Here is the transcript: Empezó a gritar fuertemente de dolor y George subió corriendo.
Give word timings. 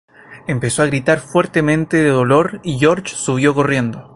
Empezó 0.47 0.81
a 0.81 0.87
gritar 0.87 1.19
fuertemente 1.19 1.97
de 1.97 2.09
dolor 2.09 2.59
y 2.63 2.79
George 2.79 3.15
subió 3.15 3.53
corriendo. 3.53 4.09